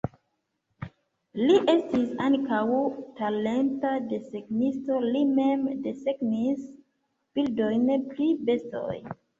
[1.41, 2.63] Li estis ankaŭ
[3.21, 6.69] talenta desegnisto, li mem desegnis
[7.39, 8.95] bildojn pri bestoj.